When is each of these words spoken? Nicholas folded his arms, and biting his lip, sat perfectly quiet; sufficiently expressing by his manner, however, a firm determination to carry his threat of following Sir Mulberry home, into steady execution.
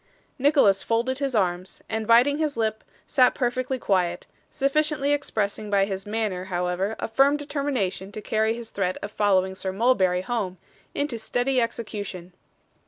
Nicholas 0.39 0.81
folded 0.81 1.19
his 1.19 1.35
arms, 1.35 1.83
and 1.87 2.07
biting 2.07 2.39
his 2.39 2.57
lip, 2.57 2.83
sat 3.05 3.35
perfectly 3.35 3.77
quiet; 3.77 4.25
sufficiently 4.49 5.11
expressing 5.13 5.69
by 5.69 5.85
his 5.85 6.07
manner, 6.07 6.45
however, 6.45 6.95
a 6.97 7.07
firm 7.07 7.37
determination 7.37 8.11
to 8.11 8.19
carry 8.19 8.55
his 8.55 8.71
threat 8.71 8.97
of 9.03 9.11
following 9.11 9.53
Sir 9.53 9.71
Mulberry 9.71 10.21
home, 10.23 10.57
into 10.95 11.19
steady 11.19 11.61
execution. 11.61 12.33